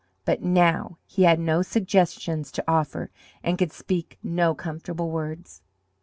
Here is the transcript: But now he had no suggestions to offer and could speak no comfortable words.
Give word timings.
But 0.25 0.41
now 0.41 0.97
he 1.05 1.25
had 1.25 1.39
no 1.39 1.61
suggestions 1.61 2.51
to 2.53 2.63
offer 2.67 3.11
and 3.43 3.55
could 3.59 3.71
speak 3.71 4.17
no 4.23 4.55
comfortable 4.55 5.11
words. 5.11 5.61